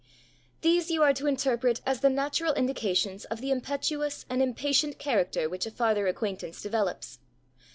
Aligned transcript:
These 0.61 0.89
you 0.89 1.03
are 1.03 1.13
to 1.13 1.27
interpret 1.27 1.79
as 1.85 1.99
the 1.99 2.09
natural 2.09 2.55
indications 2.55 3.25
of 3.25 3.39
the 3.39 3.51
impetuous 3.51 4.25
and 4.31 4.41
impatient 4.41 4.97
character 4.97 5.47
which 5.47 5.67
a 5.67 5.69
farther 5.69 6.07
acquaintance 6.07 6.59
developes. 6.59 7.19